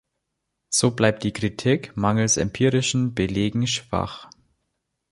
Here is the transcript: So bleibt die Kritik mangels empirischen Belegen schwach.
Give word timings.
So 0.71 0.89
bleibt 0.89 1.21
die 1.23 1.31
Kritik 1.31 1.95
mangels 1.95 2.37
empirischen 2.37 3.13
Belegen 3.13 3.67
schwach. 3.67 4.29